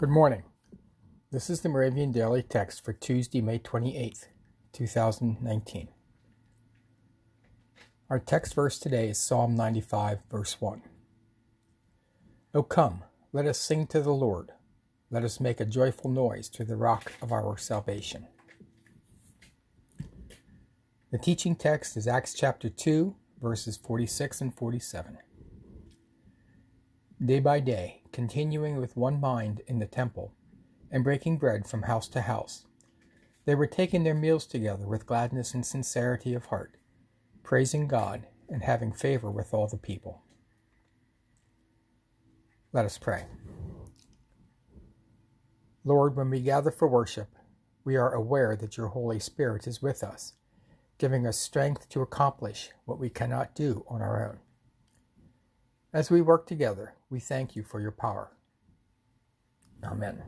Good 0.00 0.08
morning. 0.08 0.44
This 1.30 1.50
is 1.50 1.60
the 1.60 1.68
Moravian 1.68 2.10
Daily 2.10 2.42
Text 2.42 2.82
for 2.82 2.94
Tuesday, 2.94 3.42
May 3.42 3.58
28th, 3.58 4.28
2019. 4.72 5.88
Our 8.08 8.18
text 8.18 8.54
verse 8.54 8.78
today 8.78 9.10
is 9.10 9.18
Psalm 9.18 9.54
95, 9.54 10.20
verse 10.30 10.58
1. 10.58 10.80
O 12.54 12.62
come, 12.62 13.04
let 13.34 13.44
us 13.44 13.58
sing 13.58 13.86
to 13.88 14.00
the 14.00 14.14
Lord. 14.14 14.52
Let 15.10 15.22
us 15.22 15.38
make 15.38 15.60
a 15.60 15.66
joyful 15.66 16.10
noise 16.10 16.48
to 16.48 16.64
the 16.64 16.76
rock 16.76 17.12
of 17.20 17.30
our 17.30 17.58
salvation. 17.58 18.26
The 21.12 21.18
teaching 21.18 21.54
text 21.54 21.98
is 21.98 22.08
Acts 22.08 22.32
chapter 22.32 22.70
2, 22.70 23.14
verses 23.42 23.76
46 23.76 24.40
and 24.40 24.54
47. 24.54 25.18
Day 27.22 27.40
by 27.40 27.60
day, 27.60 27.99
continuing 28.12 28.76
with 28.76 28.96
one 28.96 29.20
mind 29.20 29.62
in 29.66 29.78
the 29.78 29.86
temple, 29.86 30.32
and 30.90 31.04
breaking 31.04 31.38
bread 31.38 31.66
from 31.66 31.82
house 31.82 32.08
to 32.08 32.22
house. 32.22 32.66
They 33.44 33.54
were 33.54 33.66
taking 33.66 34.04
their 34.04 34.14
meals 34.14 34.46
together 34.46 34.86
with 34.86 35.06
gladness 35.06 35.54
and 35.54 35.64
sincerity 35.64 36.34
of 36.34 36.46
heart, 36.46 36.76
praising 37.42 37.88
God 37.88 38.26
and 38.48 38.62
having 38.62 38.92
favor 38.92 39.30
with 39.30 39.54
all 39.54 39.66
the 39.66 39.76
people. 39.76 40.22
Let 42.72 42.84
us 42.84 42.98
pray. 42.98 43.24
Lord, 45.84 46.16
when 46.16 46.30
we 46.30 46.40
gather 46.40 46.70
for 46.70 46.86
worship, 46.86 47.28
we 47.84 47.96
are 47.96 48.12
aware 48.12 48.54
that 48.56 48.76
your 48.76 48.88
Holy 48.88 49.18
Spirit 49.18 49.66
is 49.66 49.80
with 49.80 50.02
us, 50.02 50.34
giving 50.98 51.26
us 51.26 51.38
strength 51.38 51.88
to 51.88 52.02
accomplish 52.02 52.70
what 52.84 53.00
we 53.00 53.08
cannot 53.08 53.54
do 53.54 53.84
on 53.88 54.02
our 54.02 54.28
own. 54.28 54.38
As 55.92 56.10
we 56.10 56.20
work 56.20 56.46
together, 56.46 56.94
we 57.10 57.18
thank 57.18 57.56
you 57.56 57.64
for 57.64 57.80
your 57.80 57.90
power. 57.90 58.30
Amen. 59.82 60.22